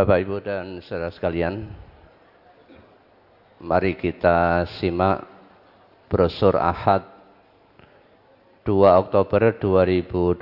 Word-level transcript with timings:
Bapak 0.00 0.16
Ibu 0.24 0.40
dan 0.40 0.80
saudara 0.80 1.12
sekalian, 1.12 1.68
mari 3.60 3.92
kita 4.00 4.64
simak 4.80 5.28
brosur 6.08 6.56
Ahad 6.56 7.04
2 8.64 8.80
Oktober 8.96 9.52
2022 9.60 10.40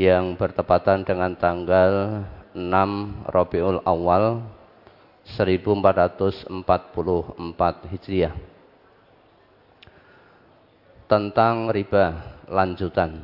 yang 0.00 0.32
bertepatan 0.40 1.04
dengan 1.04 1.36
tanggal 1.36 2.24
6 2.56 3.28
Rabiul 3.28 3.84
Awal 3.84 4.40
1444 5.28 6.56
Hijriah 7.92 8.32
tentang 11.04 11.68
riba 11.68 12.32
lanjutan 12.48 13.20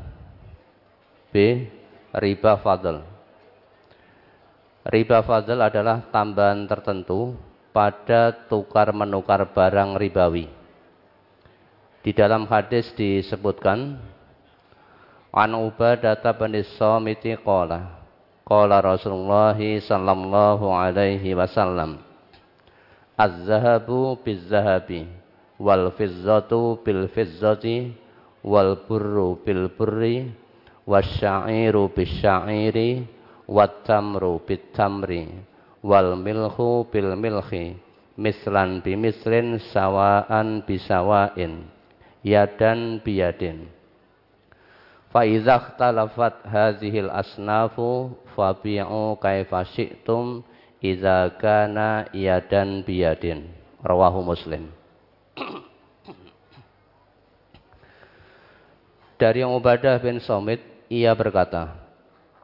B. 1.32 1.64
Riba 2.12 2.60
fadl 2.60 3.11
Riba 4.82 5.22
fadl 5.22 5.62
adalah 5.62 6.10
tambahan 6.10 6.66
tertentu 6.66 7.38
pada 7.70 8.34
tukar 8.50 8.90
menukar 8.90 9.46
barang 9.54 9.94
ribawi. 9.94 10.50
Di 12.02 12.10
dalam 12.10 12.50
hadis 12.50 12.90
disebutkan 12.98 13.94
An 15.30 15.54
Ubadah 15.54 16.18
bin 16.18 16.58
Samiti 16.74 17.30
qala 17.38 18.02
qala 18.42 18.82
Rasulullah 18.82 19.54
sallallahu 19.54 20.66
alaihi 20.66 21.30
wasallam 21.30 22.02
Az-zahabu 23.14 24.18
biz-zahabi 24.18 25.06
wal 25.62 25.94
fizzatu 25.94 26.82
bil 26.82 27.06
fizzati 27.06 27.94
wal 28.42 28.82
burru 28.82 29.38
bil 29.46 29.70
burri 29.70 30.26
wasyairu 30.90 31.86
bis 31.94 32.10
wat 33.46 33.82
tamru 33.86 34.38
bit 34.42 34.74
tamri 34.74 35.26
wal 35.82 36.14
milhu 36.14 36.86
bil 36.88 37.18
milhi 37.18 37.74
mislan 38.14 38.84
mislin 38.84 39.58
sawaan 39.72 40.62
bisawain 40.62 41.66
yadan 42.22 43.02
biyadin. 43.02 43.66
Fa 45.12 45.28
idza 45.28 45.60
ikhtalafat 45.60 46.46
hadhil 46.48 47.12
asnafu 47.12 48.16
fabi'u 48.32 49.18
kaifa 49.20 49.68
syi'tum 49.76 50.40
idza 50.80 51.36
kana 51.36 52.08
yadan 52.16 52.80
biyadin. 52.86 53.50
Rawahu 53.82 54.22
muslim. 54.24 54.70
Dari 59.18 59.42
Ubadah 59.46 60.02
bin 60.02 60.18
Somit 60.22 60.62
ia 60.90 61.14
berkata 61.14 61.81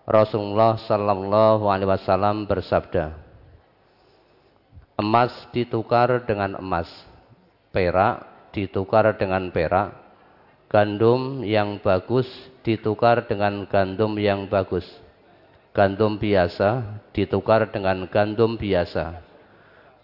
Rasulullah 0.08 0.80
Sallallahu 0.88 1.68
Alaihi 1.68 1.92
Wasallam 1.92 2.48
bersabda, 2.48 3.12
emas 4.96 5.36
ditukar 5.52 6.24
dengan 6.24 6.56
emas, 6.56 6.88
perak 7.76 8.24
ditukar 8.56 9.20
dengan 9.20 9.52
perak, 9.52 9.92
gandum 10.72 11.44
yang 11.44 11.76
bagus 11.84 12.24
ditukar 12.64 13.28
dengan 13.28 13.68
gandum 13.68 14.16
yang 14.16 14.48
bagus, 14.48 14.88
gandum 15.76 16.16
biasa 16.16 17.04
ditukar 17.12 17.68
dengan 17.68 18.08
gandum 18.08 18.56
biasa, 18.56 19.20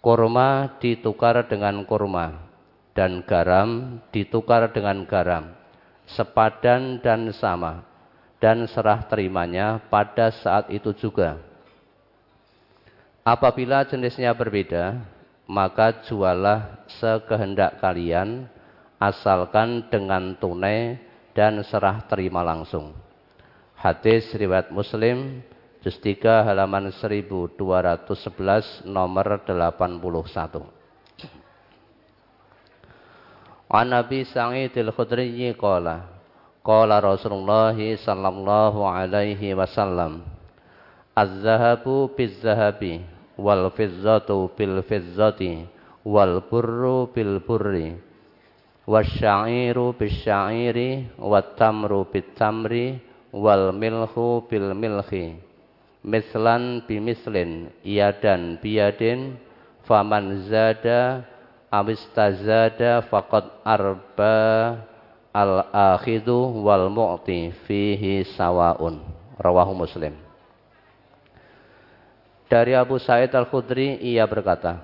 kurma 0.05 0.77
ditukar 0.77 1.49
dengan 1.49 1.81
kurma, 1.81 2.45
dan 2.93 3.25
garam 3.25 3.97
ditukar 4.13 4.69
dengan 4.69 5.01
garam, 5.09 5.49
sepadan 6.05 7.01
dan 7.01 7.33
sama 7.33 7.94
dan 8.39 8.67
serah 8.67 9.03
terimanya 9.07 9.79
pada 9.87 10.31
saat 10.31 10.67
itu 10.71 10.91
juga. 10.95 11.39
Apabila 13.25 13.81
jenisnya 13.87 14.35
berbeda, 14.37 15.01
maka 15.49 16.05
jualah 16.05 16.85
sekehendak 17.01 17.81
kalian, 17.81 18.45
asalkan 19.01 19.89
dengan 19.89 20.37
tunai 20.37 21.01
dan 21.33 21.61
serah 21.65 22.05
terima 22.05 22.45
langsung. 22.45 22.93
Hadis 23.75 24.29
riwayat 24.33 24.69
Muslim, 24.69 25.41
juz 25.81 25.97
3 26.01 26.45
halaman 26.47 26.93
1211 26.93 28.85
nomor 28.87 29.41
81. 29.41 30.69
An 33.65 33.89
Nabi 33.89 34.21
Sa'id 34.29 34.71
al-Khudri 34.77 35.49
qala 35.57 36.14
Qala 36.65 36.97
Rasulullah 36.97 37.77
sallallahu 37.77 38.81
alaihi 38.89 39.53
wasallam 39.53 40.25
Az-zahabu 41.13 42.09
biz-zahabi 42.17 43.05
wal 43.37 43.69
fizzatu 43.69 44.49
bil 44.57 44.81
fizzati 44.81 45.69
wal 46.01 46.41
burru 46.49 47.05
bil 47.13 47.37
burri 47.45 47.93
wasyairu 48.89 49.97
bis 49.97 50.25
syairi 50.25 51.09
wat 51.17 51.57
tamru 51.57 52.05
bit 52.09 52.33
tamri 52.37 53.01
wal 53.29 53.73
milhu 53.73 54.45
bil 54.45 54.73
milhi 54.77 55.41
mislan 56.05 56.85
bimislin 56.85 57.73
iyadan 57.81 58.61
biyadin 58.61 59.41
faman 59.89 60.45
zada 60.45 61.25
awistazada 61.73 63.01
faqad 63.09 63.49
arba 63.65 64.37
al-akhidu 65.35 66.63
wal 66.63 66.87
mu'ti 66.87 67.51
fihi 67.67 68.23
sawaun. 68.39 69.03
Rawahu 69.35 69.75
muslim. 69.75 70.15
Dari 72.47 72.71
Abu 72.71 72.95
Sa'id 72.95 73.35
Al-Khudri 73.35 73.99
ia 73.99 74.23
berkata 74.23 74.79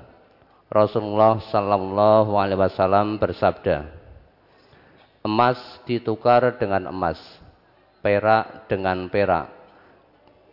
Rasulullah 0.67 1.39
sallallahu 1.51 2.35
alaihi 2.35 2.59
wasallam 2.59 3.15
bersabda 3.15 3.91
emas 5.21 5.59
ditukar 5.85 6.57
dengan 6.57 6.89
emas 6.89 7.19
perak 8.01 8.65
dengan 8.65 9.05
perak 9.11 9.51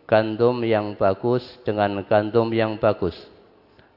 gandum 0.05 0.61
yang 0.61 0.93
bagus 0.93 1.41
dengan 1.65 2.05
gandum 2.05 2.53
yang 2.53 2.77
bagus 2.77 3.17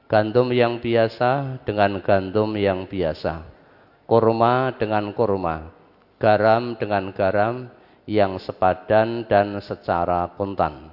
gandum 0.09 0.49
yang 0.49 0.81
biasa 0.81 1.61
dengan 1.67 2.01
gandum 2.01 2.57
yang 2.57 2.89
biasa 2.89 3.45
kurma 4.09 4.73
dengan 4.79 5.13
kurma 5.13 5.69
garam 6.23 6.79
dengan 6.79 7.11
garam 7.11 7.67
yang 8.07 8.39
sepadan 8.39 9.27
dan 9.27 9.59
secara 9.59 10.31
kontan. 10.39 10.87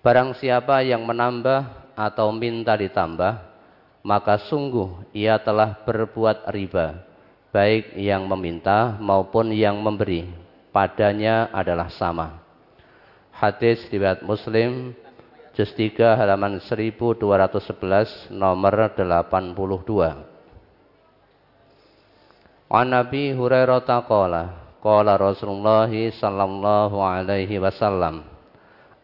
Barang 0.00 0.32
siapa 0.40 0.80
yang 0.80 1.04
menambah 1.04 1.92
atau 1.92 2.32
minta 2.32 2.80
ditambah, 2.80 3.44
maka 4.00 4.40
sungguh 4.48 5.12
ia 5.12 5.36
telah 5.36 5.84
berbuat 5.84 6.48
riba, 6.48 7.04
baik 7.52 7.92
yang 8.00 8.24
meminta 8.24 8.96
maupun 8.96 9.52
yang 9.52 9.76
memberi, 9.84 10.32
padanya 10.72 11.52
adalah 11.52 11.92
sama. 11.92 12.40
Hadis 13.36 13.84
riwayat 13.92 14.24
Muslim 14.24 14.96
juz 15.52 15.68
3 15.76 16.16
halaman 16.16 16.56
1211 16.56 18.32
nomor 18.32 18.72
82. 18.96 20.33
An 22.72 22.96
Nabi 22.96 23.36
Hurairah 23.36 23.84
taqala 23.84 24.72
qala 24.80 25.20
Rasulullah 25.20 25.84
sallallahu 25.92 26.96
alaihi 26.96 27.60
wasallam 27.60 28.24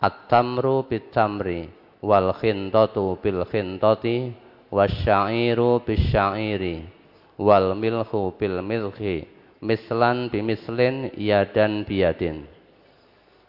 At-tamru 0.00 0.88
bit-tamri 0.88 1.68
wal 2.00 2.32
khintatu 2.40 3.20
bil 3.20 3.44
khintati 3.44 4.32
wasyairu 4.72 5.84
bis-syairi 5.84 6.88
wal 7.36 7.76
milhu 7.76 8.32
bil 8.40 8.64
milhi 8.64 9.28
mislan 9.60 10.32
bimislin 10.32 11.12
yadan 11.20 11.84
biyadin. 11.84 12.48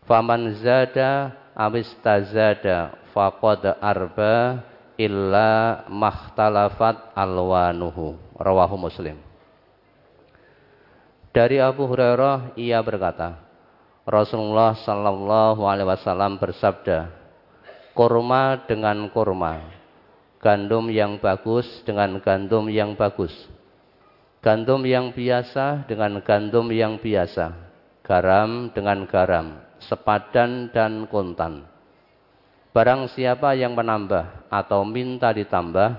Faman 0.03 0.59
zada 0.59 1.31
awistazada 1.55 2.99
faqad 3.15 3.79
arba 3.79 4.59
illa 4.99 5.87
makhtalafat 5.87 7.15
alwanuhu. 7.15 8.19
Rawahu 8.35 8.75
muslim 8.75 9.30
dari 11.31 11.63
Abu 11.63 11.87
Hurairah 11.87 12.59
ia 12.59 12.79
berkata, 12.83 13.39
Rasulullah 14.03 14.75
sallallahu 14.83 15.63
alaihi 15.63 15.87
wasallam 15.87 16.35
bersabda, 16.35 17.07
kurma 17.95 18.67
dengan 18.67 19.07
kurma, 19.11 19.63
gandum 20.43 20.91
yang 20.91 21.15
bagus 21.23 21.67
dengan 21.87 22.19
gandum 22.19 22.67
yang 22.67 22.99
bagus, 22.99 23.31
gandum 24.43 24.83
yang 24.83 25.15
biasa 25.15 25.87
dengan 25.87 26.19
gandum 26.19 26.67
yang 26.67 26.99
biasa, 26.99 27.55
garam 28.03 28.67
dengan 28.75 29.07
garam, 29.07 29.63
sepadan 29.87 30.67
dan 30.75 31.07
kontan. 31.07 31.63
Barang 32.75 33.07
siapa 33.11 33.55
yang 33.55 33.75
menambah 33.75 34.47
atau 34.51 34.83
minta 34.83 35.31
ditambah, 35.31 35.95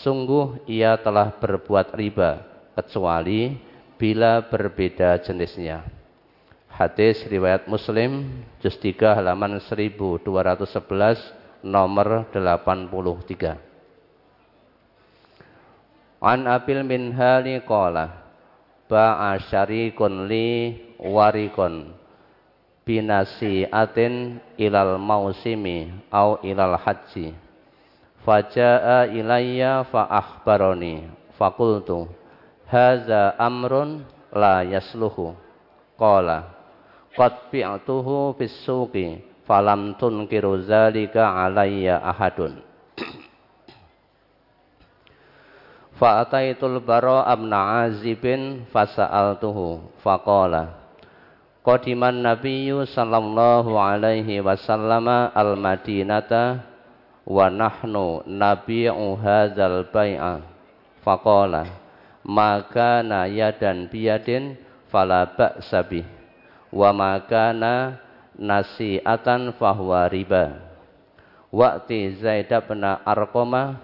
sungguh 0.00 0.64
ia 0.68 0.96
telah 1.00 1.36
berbuat 1.40 1.92
riba, 1.96 2.44
kecuali 2.76 3.71
bila 4.02 4.42
berbeda 4.50 5.14
jenisnya. 5.22 5.86
Hadis 6.66 7.22
riwayat 7.30 7.70
Muslim 7.70 8.42
juz 8.58 8.74
3 8.82 8.98
halaman 9.14 9.62
1211 9.62 10.26
nomor 11.62 12.26
83. 12.34 13.54
An 16.18 16.50
Abil 16.50 16.82
Minhali 16.82 17.62
qala 17.62 18.26
ba'a 18.90 19.38
syarikun 19.46 20.26
li 20.26 20.74
warikun 20.98 21.94
binasi 22.82 23.70
atin 23.70 24.42
ilal 24.58 24.98
mausimi 24.98 25.94
au 26.10 26.42
ilal 26.42 26.74
haji 26.74 27.38
faja'a 28.26 29.14
ilayya 29.14 29.86
fa 29.86 30.10
akhbaroni 30.10 31.06
fakultu 31.38 32.10
haza 32.72 33.36
amrun 33.36 34.08
la 34.32 34.64
yasluhu. 34.64 35.36
Qala 36.00 36.48
qad 37.12 37.52
bi'tuhu 37.52 38.32
fis 38.40 38.56
suqi 38.64 39.20
falam 39.44 39.92
tunkiru 40.00 40.64
zalika 40.64 41.44
alayya 41.44 42.00
ahadun. 42.00 42.64
Fa 46.00 46.24
ataitul 46.24 46.80
bara 46.80 47.28
abna 47.28 47.84
azibin 47.84 48.64
fasa'altuhu 48.72 50.00
faqala 50.00 50.80
qadiman 51.62 52.26
nabiyyu 52.26 52.82
sallallahu 52.88 53.78
alaihi 53.78 54.42
wasallam 54.42 55.30
al 55.30 55.54
madinata 55.54 56.66
wa 57.22 57.46
nahnu 57.46 58.26
nabi'u 58.26 59.14
hadzal 59.14 59.86
bai'a 59.94 60.42
faqala 61.06 61.70
maka 62.22 63.02
na 63.02 63.26
yadan 63.26 63.90
biyadin 63.90 64.54
fala 64.90 65.26
ba'sa 65.34 65.82
bih 65.82 66.06
wa 66.72 66.90
makana 66.90 68.00
nasi'atan 68.38 69.54
fahuwa 69.60 70.08
riba. 70.08 70.56
Waqti 71.52 72.16
Zaid 72.16 72.48
bin 72.48 72.80
Arqama 72.80 73.76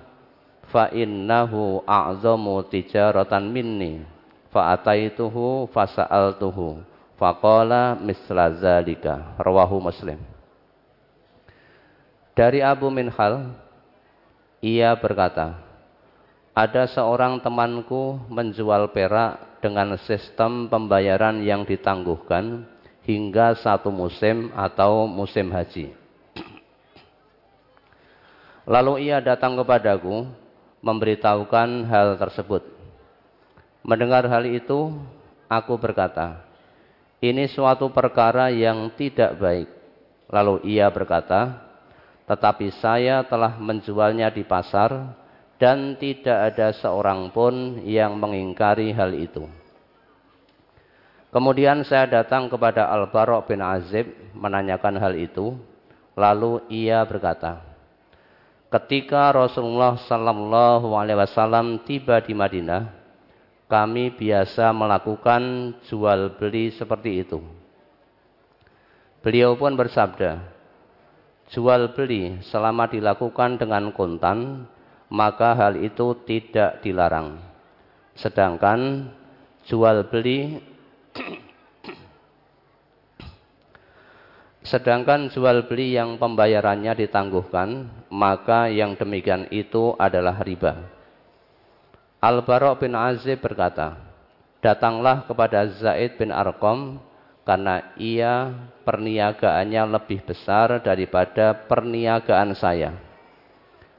fa 0.73 0.88
innahu 0.88 1.85
a'zamu 1.85 2.64
tijaratan 2.64 3.44
minni. 3.52 4.00
Fa 4.49 4.73
ataituhu 4.73 5.69
fa 5.69 5.85
sa'altuhu. 5.85 6.81
Faqala 7.20 8.00
misla 8.00 8.56
zalika. 8.56 9.37
Rawahu 9.37 9.85
Muslim. 9.85 10.17
Dari 12.32 12.64
Abu 12.64 12.88
Minhal 12.88 13.52
ia 14.64 14.94
berkata 14.96 15.67
ada 16.58 16.90
seorang 16.90 17.38
temanku 17.38 18.19
menjual 18.26 18.90
perak 18.90 19.62
dengan 19.62 19.94
sistem 20.02 20.66
pembayaran 20.66 21.38
yang 21.46 21.62
ditangguhkan 21.62 22.66
hingga 23.06 23.55
satu 23.62 23.94
musim 23.94 24.50
atau 24.50 25.06
musim 25.06 25.55
haji. 25.55 25.94
Lalu 28.75 29.06
ia 29.06 29.22
datang 29.22 29.55
kepadaku 29.55 30.26
memberitahukan 30.82 31.87
hal 31.87 32.19
tersebut. 32.19 32.66
Mendengar 33.87 34.26
hal 34.26 34.43
itu, 34.50 34.99
aku 35.46 35.78
berkata, 35.78 36.43
"Ini 37.22 37.46
suatu 37.54 37.87
perkara 37.94 38.50
yang 38.50 38.90
tidak 38.99 39.38
baik." 39.38 39.70
Lalu 40.26 40.75
ia 40.75 40.90
berkata, 40.90 41.54
"Tetapi 42.26 42.82
saya 42.82 43.22
telah 43.22 43.54
menjualnya 43.62 44.26
di 44.34 44.43
pasar 44.43 45.14
dan 45.58 45.99
tidak 45.99 46.55
ada 46.55 46.72
seorang 46.72 47.31
pun 47.34 47.82
yang 47.84 48.16
mengingkari 48.16 48.94
hal 48.94 49.12
itu." 49.12 49.46
Kemudian 51.28 51.84
saya 51.84 52.08
datang 52.08 52.49
kepada 52.49 52.88
Al-Bara' 52.88 53.44
bin 53.44 53.60
Azib 53.60 54.08
menanyakan 54.32 54.96
hal 54.96 55.12
itu. 55.12 55.60
Lalu 56.16 56.64
ia 56.72 57.05
berkata, 57.05 57.62
ketika 58.72 59.31
Rasulullah 59.31 60.00
Sallallahu 60.08 60.88
Alaihi 60.96 61.20
Wasallam 61.20 61.84
tiba 61.84 62.19
di 62.25 62.32
Madinah, 62.32 62.90
kami 63.69 64.16
biasa 64.16 64.72
melakukan 64.72 65.76
jual 65.87 66.40
beli 66.40 66.72
seperti 66.72 67.22
itu. 67.22 67.38
Beliau 69.20 69.52
pun 69.61 69.76
bersabda, 69.76 70.40
jual 71.52 71.93
beli 71.93 72.40
selama 72.49 72.88
dilakukan 72.88 73.61
dengan 73.61 73.93
kontan, 73.93 74.64
maka 75.08 75.56
hal 75.56 75.81
itu 75.81 76.16
tidak 76.25 76.81
dilarang. 76.84 77.40
Sedangkan 78.16 79.12
jual 79.69 80.08
beli 80.08 80.60
Sedangkan 84.69 85.32
jual 85.32 85.64
beli 85.64 85.96
yang 85.96 86.20
pembayarannya 86.20 86.93
ditangguhkan, 86.93 87.88
maka 88.12 88.69
yang 88.69 89.00
demikian 89.00 89.49
itu 89.49 89.96
adalah 89.96 90.44
riba. 90.44 90.84
Al-Bara' 92.20 92.76
bin 92.76 92.93
Azib 92.93 93.40
berkata, 93.40 93.96
Datanglah 94.61 95.25
kepada 95.25 95.64
Zaid 95.72 96.20
bin 96.20 96.28
Arqam 96.28 97.00
karena 97.49 97.96
ia 97.96 98.52
perniagaannya 98.84 99.88
lebih 99.88 100.20
besar 100.26 100.84
daripada 100.84 101.56
perniagaan 101.64 102.52
saya. 102.52 103.07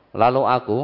Lalu 0.09 0.41
aku, 0.45 0.79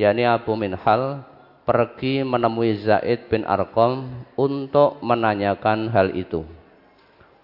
yakni 0.00 0.24
Abu 0.24 0.56
Minhal, 0.56 1.24
pergi 1.68 2.24
menemui 2.24 2.80
Zaid 2.80 3.28
bin 3.28 3.44
Arqam 3.44 4.24
untuk 4.36 5.00
menanyakan 5.04 5.92
hal 5.92 6.12
itu. 6.16 6.44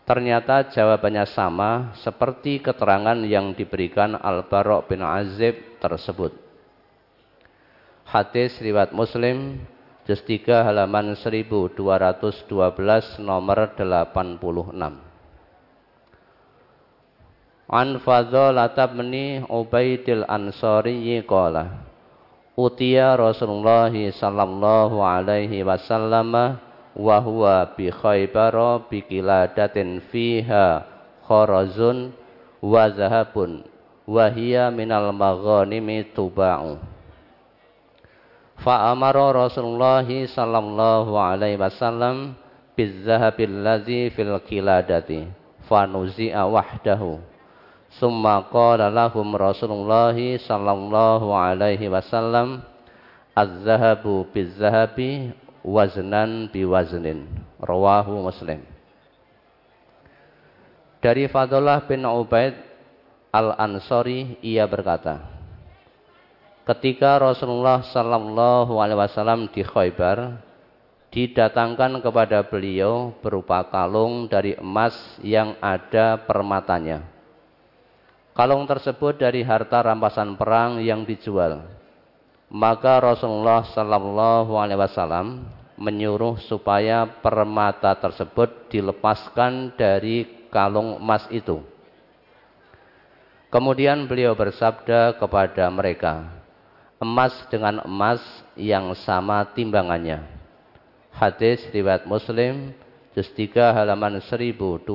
Ternyata 0.09 0.67
jawabannya 0.73 1.25
sama 1.31 1.95
seperti 2.01 2.59
keterangan 2.59 3.15
yang 3.23 3.55
diberikan 3.55 4.19
Al-Bara' 4.19 4.83
bin 4.89 5.05
Azib 5.07 5.79
tersebut. 5.79 6.35
Hadis 8.09 8.59
riwayat 8.59 8.91
Muslim 8.91 9.63
juz 10.03 10.19
3 10.27 10.67
halaman 10.67 11.15
1212 11.15 11.79
nomor 13.23 13.59
86. 13.79 15.10
An 17.71 18.03
Fadhalah 18.03 18.75
bin 18.75 19.47
Ubaidil 19.47 20.27
Ansari 20.27 21.23
qala 21.23 21.87
Utiya 22.59 23.15
Rasulullah 23.15 23.95
sallallahu 23.95 24.99
alaihi 24.99 25.63
wasallam 25.63 26.59
wa 26.99 27.17
huwa 27.23 27.71
bi 27.79 27.95
Khaybar 27.95 28.59
bi 28.91 29.07
qiladatin 29.07 30.03
fiha 30.11 30.83
kharazun 31.23 32.11
wa 32.59 32.91
zahabun 32.91 33.63
wa 34.03 34.27
hiya 34.27 34.75
minal 34.75 35.15
maghanimi 35.15 36.11
tuba'u. 36.11 36.75
Fa 38.59 38.91
amara 38.91 39.47
Rasulullah 39.47 40.03
sallallahu 40.03 41.15
alaihi 41.15 41.55
wasallam 41.55 42.35
zahabil 42.75 43.63
ladzi 43.63 44.11
fil 44.11 44.35
qiladati 44.43 45.31
fa 45.71 45.87
nuzi'a 45.87 46.51
wahdahu 46.51 47.30
Summa 47.99 48.47
qala 48.47 48.87
lahum 48.87 49.35
Rasulullah 49.35 50.15
sallallahu 50.15 51.35
alaihi 51.35 51.91
wasallam 51.91 52.63
Az-zahabu 53.35 54.27
biz-zahabi 54.31 55.35
waznan 55.63 56.51
biwaznin. 56.51 57.27
Rawahu 57.63 58.27
Muslim. 58.27 58.63
Dari 61.01 61.25
Fadullah 61.31 61.83
bin 61.89 62.05
Ubaid 62.05 62.59
Al-Ansari 63.31 64.37
ia 64.43 64.69
berkata, 64.69 65.23
Ketika 66.67 67.17
Rasulullah 67.17 67.87
sallallahu 67.87 68.79
alaihi 68.83 68.99
wasallam 68.99 69.49
di 69.51 69.63
Khaybar, 69.65 70.43
didatangkan 71.11 72.03
kepada 72.05 72.47
beliau 72.47 73.15
berupa 73.19 73.67
kalung 73.67 74.31
dari 74.31 74.55
emas 74.59 74.95
yang 75.27 75.59
ada 75.59 76.23
permatanya 76.23 77.10
Kalung 78.31 78.65
tersebut 78.65 79.19
dari 79.19 79.43
harta 79.43 79.83
rampasan 79.83 80.39
perang 80.39 80.79
yang 80.79 81.03
dijual. 81.03 81.67
Maka 82.51 82.99
Rasulullah 82.99 83.63
Sallallahu 83.71 84.59
Alaihi 84.59 84.79
Wasallam 84.79 85.47
menyuruh 85.81 86.39
supaya 86.45 87.09
permata 87.09 87.95
tersebut 87.97 88.69
dilepaskan 88.69 89.75
dari 89.75 90.47
kalung 90.53 90.99
emas 90.99 91.25
itu. 91.33 91.63
Kemudian 93.51 94.07
beliau 94.07 94.35
bersabda 94.39 95.19
kepada 95.19 95.67
mereka, 95.75 96.31
emas 97.03 97.35
dengan 97.51 97.83
emas 97.83 98.23
yang 98.55 98.95
sama 98.95 99.43
timbangannya. 99.57 100.23
Hadis 101.11 101.67
riwayat 101.75 102.07
Muslim 102.07 102.71
Juz 103.11 103.27
3 103.35 103.75
halaman 103.75 104.23
1213 104.23 104.87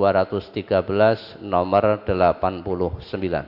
nomor 1.43 1.84
89. 2.07 3.43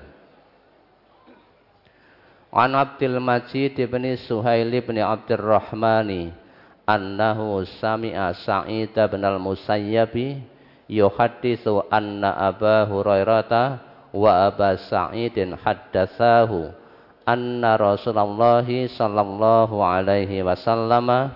An 2.52 2.72
Abdul 2.76 3.24
Majid 3.24 3.80
bin 3.80 4.04
Suhail 4.20 4.68
bin 4.84 5.00
Abdurrahmani 5.00 6.36
annahu 6.84 7.64
sami'a 7.80 8.36
Sa'id 8.44 8.92
bin 8.92 9.24
al-Musayyabi 9.24 10.44
yuhadditsu 10.92 11.88
anna 11.88 12.36
Aba 12.36 12.92
Hurairah 12.92 13.80
wa 14.12 14.52
Aba 14.52 14.76
Sa'idin 14.84 15.56
haddatsahu 15.56 16.76
anna 17.24 17.80
Rasulullah 17.80 18.68
sallallahu 18.68 19.80
alaihi 19.80 20.44
wasallam 20.44 21.32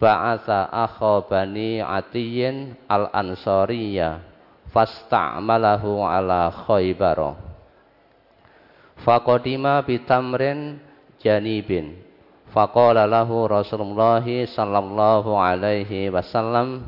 ba'atha 0.00 0.72
akha 0.72 1.28
bani 1.28 1.84
Atiyyin 1.84 2.74
al-Ansariyya 2.88 4.24
fasta'malahu 4.72 6.00
ala 6.00 6.48
Khaybar. 6.50 7.36
Faqadima 9.04 9.84
bitamrin 9.84 10.80
janibin. 11.20 12.00
Faqala 12.50 13.06
lahu 13.06 13.46
Rasulullah 13.46 14.24
sallallahu 14.24 15.38
alaihi 15.38 16.10
wasallam 16.10 16.82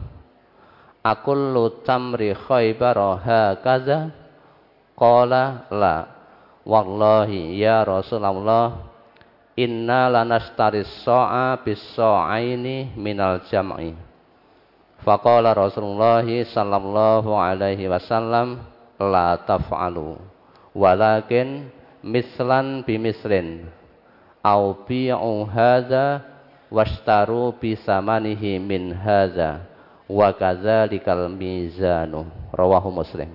akullu 1.04 1.84
tamri 1.86 2.34
Khaybar 2.34 2.98
hakaza? 3.22 4.10
Qala 4.96 5.68
la. 5.70 5.96
Wallahi 6.62 7.58
ya 7.58 7.82
Rasulullah 7.82 8.91
Inna 9.52 10.08
lanastaris 10.08 10.88
so'a 11.04 11.60
bis 11.60 11.80
so'aini 11.92 12.96
minal 12.96 13.44
jam'i. 13.52 13.92
Faqala 15.04 15.52
Rasulullah 15.52 16.24
sallallahu 16.24 17.34
alaihi 17.34 17.90
wasallam 17.90 18.62
La 19.02 19.34
taf'alu 19.34 20.14
Walakin 20.78 21.66
mislan 22.06 22.86
bimislin 22.86 23.66
Au 24.46 24.78
bi'u 24.86 25.42
hadha 25.50 26.22
Washtaru 26.70 27.58
bisamanihi 27.58 28.62
min 28.62 28.94
hadha 28.94 29.66
Wa 30.06 30.30
kadzalikal 30.32 31.28
mizanu. 31.28 32.30
Rawahu 32.54 32.94
muslim. 32.94 33.32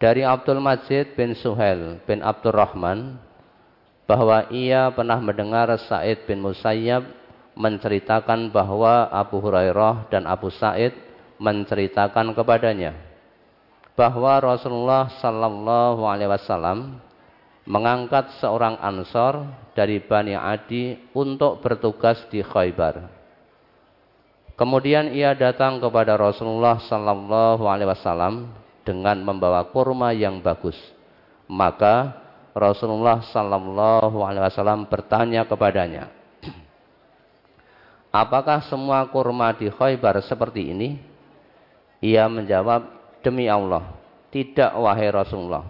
Dari 0.00 0.24
Abdul 0.24 0.64
Majid 0.64 1.12
bin 1.12 1.36
Suhail 1.36 2.00
bin 2.08 2.24
Abdurrahman 2.24 3.20
bahwa 4.10 4.50
ia 4.50 4.90
pernah 4.90 5.22
mendengar 5.22 5.70
Said 5.86 6.26
bin 6.26 6.42
Musayyab 6.42 7.06
menceritakan 7.54 8.50
bahwa 8.50 9.06
Abu 9.06 9.38
Hurairah 9.38 10.10
dan 10.10 10.26
Abu 10.26 10.50
Said 10.50 10.98
menceritakan 11.38 12.34
kepadanya 12.34 12.98
bahwa 13.94 14.34
Rasulullah 14.42 15.06
Sallallahu 15.22 16.02
Alaihi 16.10 16.26
Wasallam 16.26 16.98
mengangkat 17.70 18.34
seorang 18.42 18.82
Ansor 18.82 19.46
dari 19.78 20.02
Bani 20.02 20.34
Adi 20.34 20.98
untuk 21.14 21.62
bertugas 21.62 22.18
di 22.34 22.42
Khaybar. 22.42 23.06
Kemudian 24.58 25.14
ia 25.14 25.38
datang 25.38 25.78
kepada 25.78 26.18
Rasulullah 26.18 26.82
Sallallahu 26.82 27.62
Alaihi 27.62 27.94
Wasallam 27.94 28.50
dengan 28.82 29.22
membawa 29.22 29.70
kurma 29.70 30.10
yang 30.10 30.42
bagus. 30.42 30.74
Maka 31.46 32.18
Rasulullah 32.60 33.24
Sallallahu 33.24 34.20
Alaihi 34.20 34.44
Wasallam 34.44 34.84
bertanya 34.84 35.48
kepadanya, 35.48 36.12
Apakah 38.10 38.66
semua 38.66 39.06
kurma 39.08 39.54
di 39.54 39.70
Khaybar 39.70 40.18
seperti 40.26 40.74
ini? 40.74 40.98
Ia 42.02 42.26
menjawab, 42.26 43.00
Demi 43.22 43.46
Allah, 43.46 43.86
tidak 44.34 44.72
wahai 44.74 45.08
Rasulullah. 45.12 45.62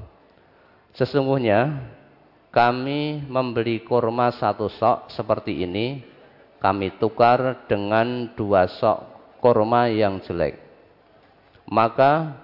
Sesungguhnya 0.95 1.85
kami 2.55 3.27
membeli 3.27 3.83
kurma 3.85 4.33
satu 4.33 4.73
sok 4.73 5.13
seperti 5.13 5.67
ini, 5.67 6.01
kami 6.63 6.97
tukar 6.97 7.67
dengan 7.69 8.33
dua 8.33 8.71
sok 8.71 9.05
kurma 9.45 9.93
yang 9.93 10.23
jelek. 10.25 10.57
Maka 11.69 12.41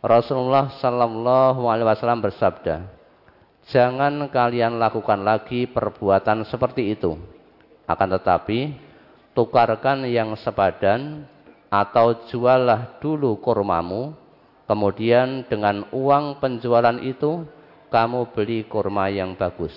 Rasulullah 0.00 0.72
Sallallahu 0.80 1.66
Alaihi 1.68 1.86
Wasallam 1.92 2.24
bersabda, 2.24 2.95
jangan 3.70 4.30
kalian 4.30 4.78
lakukan 4.78 5.22
lagi 5.22 5.66
perbuatan 5.66 6.46
seperti 6.46 6.94
itu. 6.94 7.18
Akan 7.86 8.10
tetapi, 8.10 8.74
tukarkan 9.34 10.06
yang 10.10 10.34
sepadan 10.38 11.26
atau 11.70 12.26
jualah 12.30 12.98
dulu 13.02 13.38
kurmamu, 13.42 14.14
kemudian 14.66 15.46
dengan 15.46 15.86
uang 15.94 16.42
penjualan 16.42 16.98
itu 17.02 17.46
kamu 17.90 18.34
beli 18.34 18.66
kurma 18.66 19.06
yang 19.10 19.38
bagus. 19.38 19.74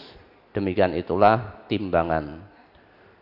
Demikian 0.53 0.98
itulah 0.98 1.62
timbangan. 1.69 2.41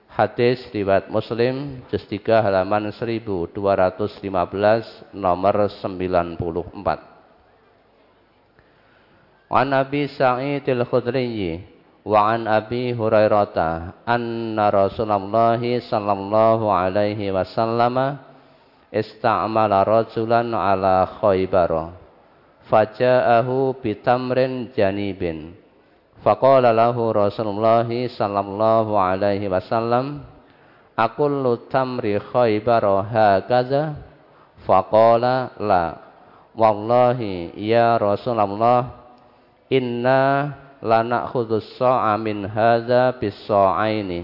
Hadis 0.08 0.64
riwayat 0.72 1.12
Muslim 1.12 1.84
juz 1.92 2.02
3 2.08 2.42
halaman 2.42 2.90
1215 2.96 3.52
nomor 5.12 5.56
94. 5.68 7.17
An 9.48 9.72
Abi 9.72 10.12
Sa'id 10.12 10.68
al-Khudri 10.68 11.64
wa 12.04 12.36
an 12.36 12.48
Abi 12.52 12.92
Hurairah 12.92 14.04
anna 14.04 14.68
Rasulullah 14.68 15.60
sallallahu 15.60 16.68
alaihi 16.68 17.32
wasallam 17.32 18.20
ista'mala 18.92 19.88
rajulan 19.88 20.52
ala 20.52 21.08
Khaybar 21.20 21.96
faja'ahu 22.68 23.80
bitamrin 23.80 24.76
janibin. 24.76 25.56
Faqala 26.20 26.76
lahu 26.76 27.16
Rasulullah 27.16 27.88
sallallahu 27.88 29.00
alaihi 29.00 29.48
wasallam 29.48 30.28
Akullu 30.98 31.70
tamri 31.70 32.18
khaybar 32.18 32.82
hakaza? 33.06 34.02
Faqala 34.66 35.54
la. 35.62 35.94
Wallahi 36.58 37.54
ya 37.54 38.02
Rasulullah 38.02 39.07
Inna 39.68 40.54
lanakhudus 40.80 41.76
sa'a 41.76 42.16
min 42.16 42.48
hadha 42.48 43.12
bis 43.20 43.36
sa'aini 43.46 44.24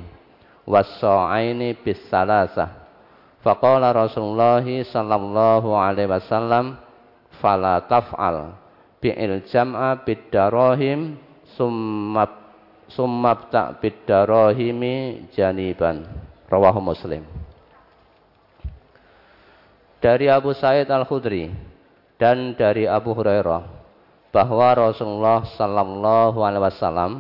was 0.63 0.88
sa'aini 1.03 1.75
bis 1.83 2.00
salasah. 2.07 2.71
Faqala 3.43 3.91
Rasulullah 3.91 4.63
sallallahu 4.63 5.75
alaihi 5.75 6.07
wasallam 6.07 6.79
fala 7.43 7.83
taf'al 7.83 8.55
bi'il 9.03 9.43
jam'a 9.51 10.00
bid 10.07 10.31
darahim 10.31 11.19
summab 11.59 12.43
summabta 12.93 13.81
bidarahimi 13.81 15.27
janiban. 15.33 16.05
Rawahu 16.47 16.79
muslim. 16.79 17.25
Dari 20.03 20.27
Abu 20.27 20.51
Said 20.53 20.91
Al-Khudri 20.91 21.50
dan 22.19 22.53
dari 22.59 22.85
Abu 22.85 23.15
Hurairah 23.15 23.82
bahwa 24.33 24.89
Rasulullah 24.89 25.45
sallallahu 25.53 26.41
alaihi 26.41 26.65
wasallam 26.65 27.11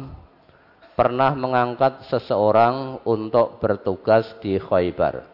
pernah 0.97 1.37
mengangkat 1.37 2.09
seseorang 2.09 3.05
untuk 3.05 3.61
bertugas 3.61 4.25
di 4.41 4.57
Khaybar. 4.57 5.29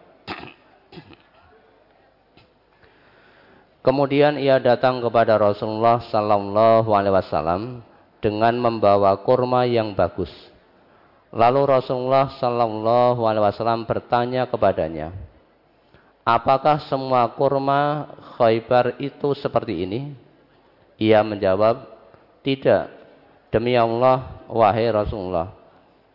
Kemudian 3.79 4.35
ia 4.35 4.59
datang 4.59 4.99
kepada 4.99 5.39
Rasulullah 5.39 6.03
sallallahu 6.03 6.91
alaihi 6.91 7.15
wasallam 7.15 7.61
dengan 8.19 8.59
membawa 8.59 9.15
kurma 9.23 9.63
yang 9.63 9.95
bagus. 9.95 10.29
Lalu 11.29 11.61
Rasulullah 11.69 12.41
Sallallahu 12.41 13.21
Alaihi 13.21 13.45
Wasallam 13.45 13.85
bertanya 13.85 14.49
kepadanya, 14.49 15.13
apakah 16.25 16.81
semua 16.89 17.29
kurma 17.37 18.09
Khaybar 18.33 18.97
itu 18.97 19.37
seperti 19.37 19.85
ini? 19.85 20.17
Ia 20.99 21.23
menjawab, 21.23 21.87
tidak. 22.43 22.91
Demi 23.49 23.73
Allah, 23.73 24.45
wahai 24.45 24.91
Rasulullah, 24.93 25.49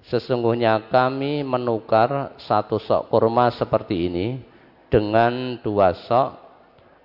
sesungguhnya 0.07 0.87
kami 0.87 1.43
menukar 1.43 2.37
satu 2.39 2.79
sok 2.79 3.11
kurma 3.11 3.51
seperti 3.51 4.07
ini 4.07 4.39
dengan 4.87 5.59
dua 5.59 5.99
sok 6.07 6.39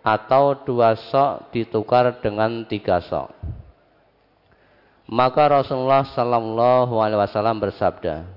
atau 0.05 0.53
dua 0.61 0.93
sok 0.93 1.49
ditukar 1.49 2.21
dengan 2.21 2.67
tiga 2.69 3.01
sok. 3.01 3.33
Maka 5.09 5.49
Rasulullah 5.49 6.05
Sallallahu 6.05 7.01
Alaihi 7.01 7.17
Wasallam 7.17 7.57
bersabda, 7.57 8.29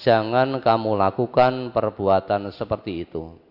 jangan 0.00 0.56
kamu 0.64 0.96
lakukan 0.96 1.68
perbuatan 1.76 2.48
seperti 2.56 3.04
itu. 3.04 3.47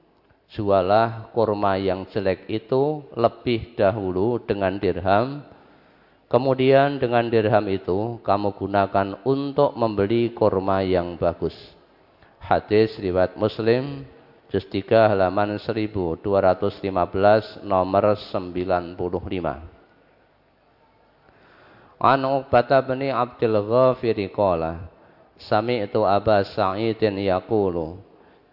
Jualah 0.48 1.28
kurma 1.36 1.76
yang 1.76 2.08
jelek 2.08 2.48
itu 2.48 3.04
lebih 3.20 3.76
dahulu 3.76 4.40
dengan 4.40 4.80
dirham. 4.80 5.44
Kemudian 6.32 7.04
dengan 7.04 7.28
dirham 7.28 7.68
itu 7.68 8.20
kamu 8.24 8.56
gunakan 8.56 9.20
untuk 9.28 9.76
membeli 9.76 10.32
kurma 10.32 10.88
yang 10.88 11.20
bagus. 11.20 11.56
Hadis 12.40 12.96
riwayat 12.96 13.36
Muslim 13.36 14.08
juz 14.48 14.64
3 14.72 15.12
halaman 15.12 15.60
1215 15.60 16.24
nomor 17.68 18.16
95. 18.16 18.96
An 21.98 22.22
Uqbah 22.24 22.88
bin 22.88 23.12
Abdul 23.12 23.58
Ghafir 23.68 24.16
qala 24.32 24.88
Sami'tu 25.36 26.08
Aba 26.08 26.48
Sa'idin 26.48 27.20
yaqulu 27.20 28.07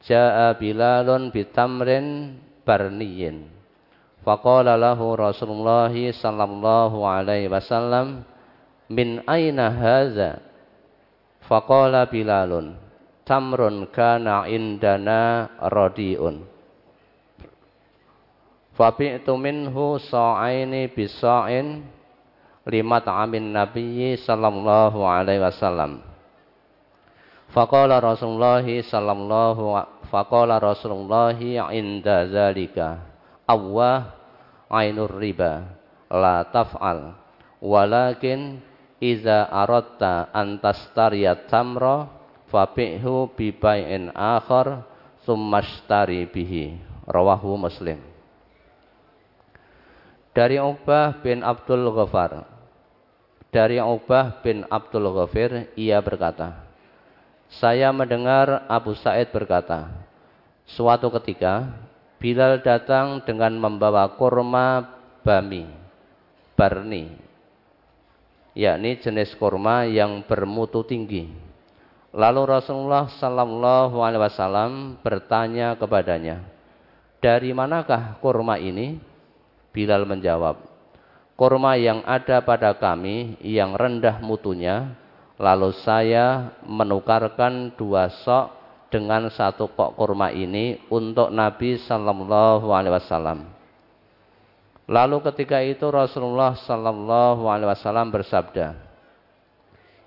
Ja'a 0.04 0.52
Bilalun 0.61 1.32
bitamrin 1.32 2.37
barniyin. 2.68 3.49
Faqala 4.25 4.76
lahu 4.76 5.16
Rasulullah 5.16 5.92
sallallahu 5.92 7.04
alaihi 7.04 7.49
wasallam 7.49 8.25
min 8.88 9.20
aina 9.25 9.73
hadza? 9.73 10.44
Faqala 11.44 12.08
Bilalun 12.08 12.84
tamrun 13.25 13.88
kana 13.88 14.44
indana 14.44 15.49
radiun. 15.61 16.44
Fabi'tu 18.76 19.32
minhu 19.40 19.96
sa'aini 20.02 20.92
bisa'in 20.92 21.80
lima 22.68 22.99
ta'amin 23.00 23.54
nabiyyi 23.54 24.20
sallallahu 24.20 25.04
alaihi 25.04 25.40
wasallam. 25.40 26.04
Faqala 27.54 28.02
Rasulullah 28.02 28.66
sallallahu 28.66 29.78
faqala 30.14 30.62
Rasulullah 30.62 31.35
inda 31.75 32.30
zalika 32.30 33.02
awwa 33.50 34.14
ainur 34.71 35.11
riba 35.11 35.75
la 36.06 36.47
taf'al 36.54 37.18
walakin 37.59 38.62
iza 39.02 39.50
aratta 39.50 40.30
an 40.30 40.62
tastariya 40.62 41.50
tamra 41.50 42.06
fabi'hu 42.47 43.35
bi 43.35 43.50
bai'in 43.50 44.14
akhar 44.14 44.87
summashtari 45.26 46.30
bihi. 46.30 46.78
Rawahu 47.04 47.61
muslim. 47.61 48.00
Dari 50.33 50.56
Ubah 50.56 51.21
bin 51.21 51.44
Abdul 51.44 51.85
Ghafar. 51.92 52.49
Dari 53.52 53.76
Ubah 53.76 54.40
bin 54.40 54.64
Abdul 54.73 55.04
Ghafir 55.12 55.68
ia 55.76 56.00
berkata 56.00 56.63
saya 57.49 57.91
mendengar 57.95 58.65
Abu 58.67 58.97
Said 58.99 59.31
berkata 59.31 59.91
suatu 60.69 61.09
ketika 61.21 61.71
Bilal 62.21 62.65
datang 62.65 63.21
dengan 63.21 63.53
membawa 63.61 64.09
kurma 64.17 64.97
bami 65.21 65.69
barni 66.57 67.13
yakni 68.57 68.97
jenis 69.03 69.35
kurma 69.37 69.85
yang 69.85 70.23
bermutu 70.25 70.87
tinggi. 70.87 71.29
Lalu 72.15 72.47
Rasulullah 72.47 73.11
sallallahu 73.11 73.99
alaihi 73.99 74.23
wasallam 74.23 74.73
bertanya 75.03 75.75
kepadanya 75.75 76.47
dari 77.19 77.51
manakah 77.51 78.17
kurma 78.23 78.57
ini? 78.57 79.01
Bilal 79.75 80.07
menjawab, 80.07 80.71
Kurma 81.35 81.75
yang 81.75 82.07
ada 82.07 82.39
pada 82.47 82.79
kami 82.79 83.35
yang 83.43 83.75
rendah 83.75 84.23
mutunya, 84.23 84.95
lalu 85.38 85.75
saya 85.83 86.55
menukarkan 86.62 87.75
dua 87.75 88.11
sok 88.23 88.55
dengan 88.95 89.26
satu 89.26 89.67
kok 89.75 89.99
kurma 89.99 90.31
ini 90.31 90.79
untuk 90.87 91.35
Nabi 91.35 91.83
Sallallahu 91.83 92.71
Alaihi 92.71 92.95
Wasallam. 92.95 93.38
Lalu 94.87 95.17
ketika 95.33 95.59
itu 95.64 95.88
Rasulullah 95.91 96.55
Sallallahu 96.62 97.50
Alaihi 97.50 97.75
Wasallam 97.75 98.14
bersabda, 98.14 98.79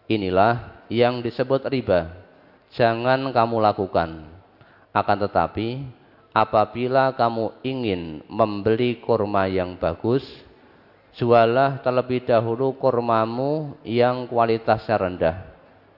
inilah 0.07 0.85
yang 0.87 1.19
disebut 1.19 1.67
riba, 1.67 2.15
jangan 2.71 3.27
kamu 3.35 3.59
lakukan. 3.59 4.23
Akan 4.95 5.17
tetapi 5.19 5.83
apabila 6.31 7.11
kamu 7.11 7.59
ingin 7.67 8.23
membeli 8.31 9.03
kurma 9.03 9.51
yang 9.51 9.75
bagus, 9.75 10.23
jualah 11.17 11.81
terlebih 11.81 12.29
dahulu 12.29 12.77
kurmamu 12.77 13.73
yang 13.81 14.29
kualitasnya 14.29 15.01
rendah. 15.01 15.37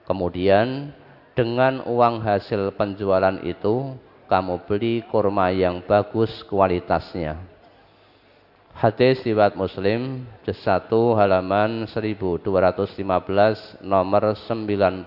Kemudian 0.08 0.96
dengan 1.36 1.84
uang 1.84 2.24
hasil 2.24 2.72
penjualan 2.74 3.36
itu, 3.44 3.94
kamu 4.26 4.64
beli 4.64 5.04
kurma 5.06 5.52
yang 5.52 5.84
bagus 5.84 6.40
kualitasnya. 6.48 7.36
Hadis 8.72 9.20
riwayat 9.20 9.60
Muslim, 9.60 10.24
juz 10.40 10.56
1 10.64 10.88
halaman 11.20 11.84
1215 11.84 13.84
nomor 13.84 14.32
96. 14.32 15.04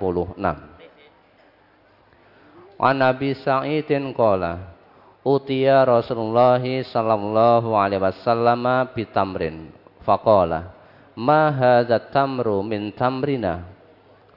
An 2.77 2.95
Nabi 2.99 3.33
Sa'idin 3.33 4.13
qala 4.13 4.77
Utia 5.23 5.87
Rasulullah 5.87 6.59
sallallahu 6.59 7.79
alaihi 7.79 8.03
wasallam 8.03 8.67
bitamrin. 8.91 9.82
Faqala, 10.03 10.71
"Ma 11.15 11.51
hadza 11.51 11.99
tamru 12.11 12.61
min 12.63 12.91
tamrina?" 12.91 13.63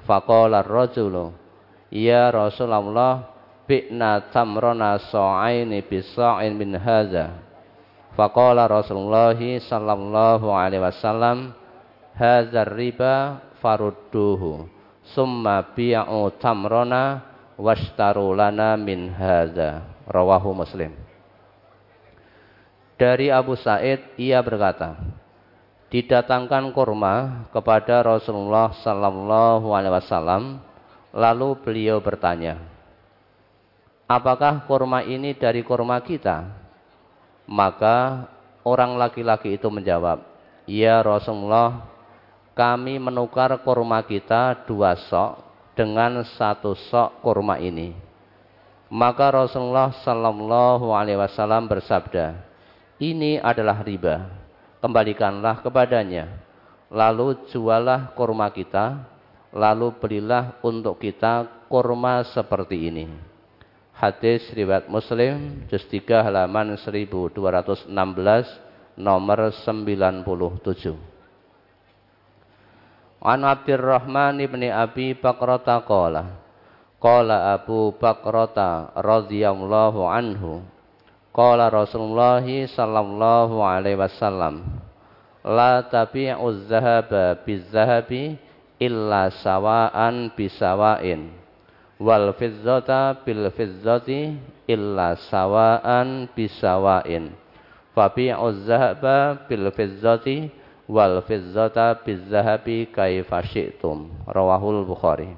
Faqala 0.07 0.63
ar-rajulu, 0.63 1.35
"Ya 1.91 2.31
Rasulullah, 2.31 3.27
bi'na 3.67 4.31
tamrona 4.31 4.99
sa'aini 5.11 5.83
bisa'in 5.83 6.55
min 6.55 6.79
hadza." 6.79 7.35
Faqala 8.15 8.71
Rasulullah 8.71 9.37
sallallahu 9.37 10.49
alaihi 10.49 10.83
wasallam, 10.83 11.53
"Hadza 12.15 12.65
riba 12.65 13.43
farudduhu." 13.59 14.71
Summa 15.07 15.63
bi'u 15.75 16.35
tamrona 16.43 17.23
washtaru 17.55 18.35
lana 18.35 18.75
min 18.75 19.11
hadza 19.15 19.87
rawahu 20.07 20.51
Muslim. 20.51 20.93
Dari 22.97 23.29
Abu 23.29 23.55
Said 23.61 24.17
ia 24.17 24.41
berkata, 24.41 24.97
didatangkan 25.90 26.75
kurma 26.75 27.46
kepada 27.55 28.03
Rasulullah 28.03 28.75
sallallahu 28.83 29.70
alaihi 29.70 29.94
wasallam 29.94 30.42
lalu 31.14 31.57
beliau 31.62 32.03
bertanya, 32.03 32.59
"Apakah 34.11 34.66
kurma 34.66 35.07
ini 35.07 35.33
dari 35.35 35.62
kurma 35.62 36.03
kita?" 36.03 36.46
Maka 37.46 38.27
orang 38.66 38.99
laki-laki 38.99 39.55
itu 39.55 39.70
menjawab, 39.70 40.27
"Ya 40.66 40.99
Rasulullah, 40.99 41.87
kami 42.59 42.99
menukar 42.99 43.55
kurma 43.62 44.03
kita 44.03 44.66
dua 44.66 44.99
sok 45.07 45.38
dengan 45.79 46.27
satu 46.27 46.75
sok 46.75 47.22
kurma 47.22 47.62
ini." 47.62 48.07
Maka 48.87 49.35
Rasulullah 49.35 49.90
Sallallahu 50.07 50.94
Alaihi 50.94 51.18
Wasallam 51.18 51.66
bersabda, 51.66 52.38
ini 53.03 53.35
adalah 53.42 53.83
riba. 53.83 54.46
Kembalikanlah 54.87 55.66
kepadanya. 55.66 56.31
Lalu 56.94 57.51
jualah 57.51 58.14
kurma 58.14 58.55
kita. 58.55 59.03
Lalu 59.51 59.99
belilah 59.99 60.62
untuk 60.62 61.03
kita 61.03 61.66
kurma 61.66 62.22
seperti 62.31 62.87
ini. 62.87 63.11
Hadis 63.90 64.46
riwayat 64.55 64.87
Muslim, 64.87 65.66
juz 65.66 65.83
3 65.90 66.22
halaman 66.22 66.79
1216, 66.79 67.42
nomor 68.94 69.51
97. 69.51 70.94
An 73.27 73.42
Abdurrahman 73.42 74.38
ibni 74.38 74.70
Abi 74.70 75.18
Bakrata 75.18 75.83
qala 75.83 76.38
Qala 77.03 77.59
Abu 77.59 77.90
Bakrata 77.99 78.94
radhiyallahu 78.94 80.07
anhu 80.07 80.62
Qala 81.35 81.72
Rasulullah 81.72 82.44
sallallahu 82.44 83.64
alaihi 83.64 83.99
wasallam 83.99 84.76
La 85.47 85.79
tabi'u 85.87 86.67
zahaba 86.67 87.39
bizahabi 87.47 88.35
illa 88.83 89.31
sawa'an 89.31 90.35
bisawain. 90.35 91.31
Wal 92.03 92.35
fizzata 92.35 93.15
bil 93.23 93.47
fizzati 93.55 94.35
illa 94.67 95.15
sawa'an 95.15 96.27
bisawain. 96.35 97.31
Fabi'u 97.95 98.47
zahaba 98.67 99.47
bil 99.47 99.71
fizzati 99.71 100.51
wal 100.91 101.23
fizzata 101.23 101.95
bizahabi 102.03 102.91
kaifa 102.91 103.39
syi'tum. 103.47 104.27
Rawahul 104.27 104.83
Bukhari. 104.83 105.31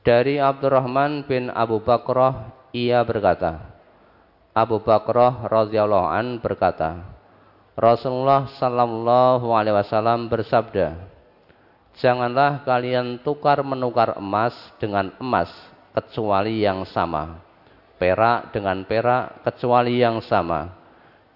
Dari 0.00 0.40
Abdurrahman 0.40 1.28
bin 1.28 1.52
Abu 1.52 1.84
Bakrah 1.84 2.56
ia 2.72 3.04
berkata, 3.04 3.68
Abu 4.56 4.80
Bakrah 4.80 5.44
radhiyallahu 5.44 6.08
an 6.08 6.40
berkata, 6.40 7.17
Rasulullah 7.78 8.50
sallallahu 8.58 9.54
alaihi 9.54 9.78
wasallam 9.78 10.26
bersabda, 10.26 10.98
Janganlah 12.02 12.66
kalian 12.66 13.22
tukar 13.22 13.62
menukar 13.62 14.18
emas 14.18 14.54
dengan 14.82 15.14
emas 15.22 15.46
kecuali 15.94 16.66
yang 16.66 16.82
sama, 16.90 17.38
perak 17.94 18.50
dengan 18.50 18.82
perak 18.82 19.46
kecuali 19.46 20.02
yang 20.02 20.18
sama, 20.26 20.74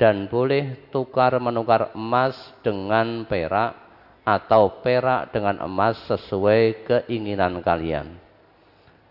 dan 0.03 0.27
boleh 0.27 0.91
tukar 0.91 1.39
menukar 1.39 1.95
emas 1.95 2.35
dengan 2.67 3.23
perak 3.23 3.79
atau 4.27 4.83
perak 4.83 5.31
dengan 5.31 5.63
emas 5.63 5.95
sesuai 6.11 6.91
keinginan 6.91 7.63
kalian. 7.63 8.19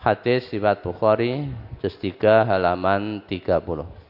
Hadis 0.04 0.52
riwayat 0.52 0.84
Bukhari 0.84 1.48
juz 1.80 1.96
3 1.96 2.44
halaman 2.44 3.24
30. 3.24 4.01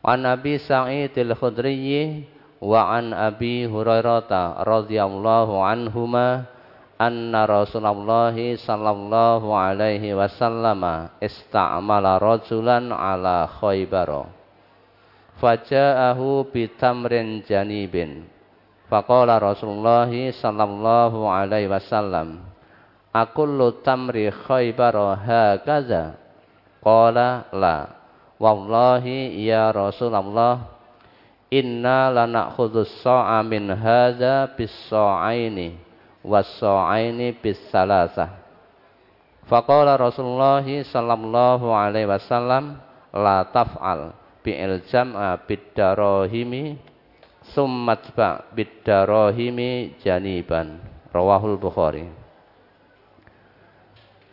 An 0.00 0.24
Nabi 0.24 0.56
Sa'id 0.56 1.12
al-Khudri 1.12 2.24
wa 2.56 2.96
an 2.96 3.12
Abi 3.12 3.68
Hurairah 3.68 4.64
radhiyallahu 4.64 5.60
anhuma 5.60 6.48
anna 6.96 7.44
Rasulullah 7.44 8.32
sallallahu 8.32 9.52
alaihi 9.52 10.16
wasallam 10.16 10.80
ista'mala 11.20 12.16
rajulan 12.16 12.88
ala 12.88 13.44
Khaybar. 13.60 14.24
Faja'ahu 15.36 16.48
bitamrin 16.48 17.44
janibin. 17.44 18.24
Faqala 18.88 19.36
Rasulullah 19.36 20.08
sallallahu 20.08 21.28
alaihi 21.28 21.68
wasallam, 21.68 22.40
"Akullu 23.12 23.84
tamri 23.84 24.32
Khaybar 24.32 24.96
hakaza?" 25.20 26.16
Qala 26.80 27.52
la. 27.52 27.99
Wallahi 28.40 29.36
ya 29.44 29.68
Rasulullah, 29.68 30.64
inna 31.52 32.08
lanakhudhu 32.08 32.88
sa'a 33.04 33.44
min 33.44 33.68
hadza 33.68 34.48
bis-sa'aini 34.56 35.76
was-sa'aini 36.24 37.36
bis-salasah. 37.36 38.40
Faqala 39.44 40.00
Rasulullah 40.00 40.64
sallallahu 40.64 41.68
alaihi 41.68 42.08
wasallam 42.08 42.80
la 43.12 43.44
taf'al 43.44 44.16
bi'il 44.40 44.88
jam'a 44.88 45.36
bid-darahimi 45.44 46.80
summat 47.52 48.08
ba 48.16 48.48
bid-darahimi 48.56 50.00
janiban. 50.00 50.80
Rawahul 51.10 51.58
Bukhari. 51.58 52.06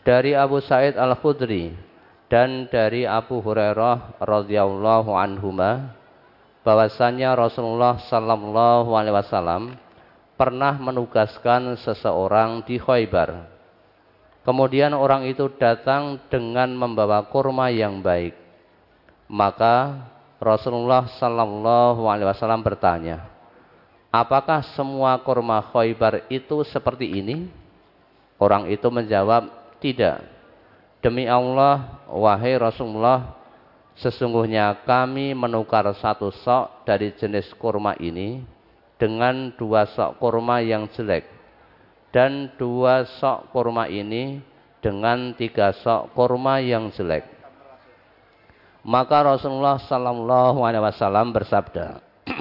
Dari 0.06 0.32
Abu 0.32 0.64
Sa'id 0.64 0.96
Al-Khudri 0.96 1.87
dan 2.28 2.68
dari 2.68 3.08
Abu 3.08 3.40
Hurairah 3.40 4.20
radhiyallahu 4.20 5.16
anhuma 5.16 5.96
bahwasanya 6.68 7.32
Rasulullah 7.36 7.96
sallallahu 8.12 8.92
alaihi 8.92 9.16
wasallam 9.16 9.80
pernah 10.38 10.78
menugaskan 10.78 11.76
seseorang 11.82 12.62
di 12.64 12.78
Khaybar. 12.78 13.50
Kemudian 14.46 14.96
orang 14.96 15.28
itu 15.28 15.52
datang 15.60 16.24
dengan 16.32 16.72
membawa 16.72 17.26
kurma 17.28 17.68
yang 17.68 18.00
baik. 18.00 18.32
Maka 19.28 20.08
Rasulullah 20.40 21.04
Sallallahu 21.20 22.08
Alaihi 22.08 22.32
Wasallam 22.32 22.64
bertanya, 22.64 23.28
apakah 24.08 24.64
semua 24.72 25.20
kurma 25.20 25.60
Khaybar 25.68 26.32
itu 26.32 26.64
seperti 26.64 27.12
ini? 27.20 27.52
Orang 28.40 28.72
itu 28.72 28.88
menjawab, 28.88 29.52
tidak. 29.84 30.37
Demi 31.08 31.24
Allah, 31.24 32.04
wahai 32.12 32.60
Rasulullah, 32.60 33.32
sesungguhnya 33.96 34.84
kami 34.84 35.32
menukar 35.32 35.88
satu 35.96 36.36
sok 36.44 36.84
dari 36.84 37.16
jenis 37.16 37.48
kurma 37.56 37.96
ini 37.96 38.44
dengan 39.00 39.56
dua 39.56 39.88
sok 39.88 40.20
kurma 40.20 40.60
yang 40.60 40.84
jelek 40.92 41.24
dan 42.12 42.52
dua 42.60 43.08
sok 43.24 43.56
kurma 43.56 43.88
ini 43.88 44.44
dengan 44.84 45.32
tiga 45.32 45.72
sok 45.80 46.12
kurma 46.12 46.60
yang 46.60 46.92
jelek. 46.92 47.24
Maka 48.84 49.32
Rasulullah 49.32 49.80
Sallallahu 49.88 50.60
Alaihi 50.60 50.92
Wasallam 50.92 51.32
bersabda, 51.32 52.04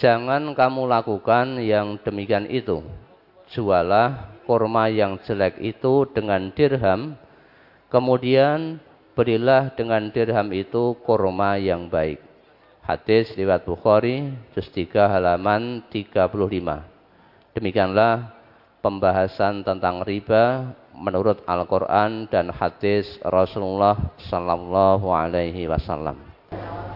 Jangan 0.00 0.56
kamu 0.56 0.88
lakukan 0.88 1.60
yang 1.60 2.00
demikian 2.00 2.48
itu. 2.48 2.80
Jualah 3.52 4.39
kurma 4.50 4.90
yang 4.90 5.22
jelek 5.22 5.62
itu 5.62 6.10
dengan 6.10 6.50
dirham, 6.50 7.14
kemudian 7.86 8.82
berilah 9.14 9.70
dengan 9.78 10.10
dirham 10.10 10.50
itu 10.50 10.98
kurma 11.06 11.54
yang 11.54 11.86
baik. 11.86 12.18
Hadis 12.82 13.30
riwayat 13.38 13.62
Bukhari 13.62 14.34
juz 14.50 14.66
3 14.74 15.06
halaman 15.06 15.86
35. 15.94 16.34
Demikianlah 17.54 18.34
pembahasan 18.82 19.62
tentang 19.62 20.02
riba 20.02 20.74
menurut 20.98 21.46
Al-Qur'an 21.46 22.26
dan 22.26 22.50
hadis 22.50 23.06
Rasulullah 23.22 23.94
sallallahu 24.26 25.14
alaihi 25.14 25.70
wasallam. 25.70 26.29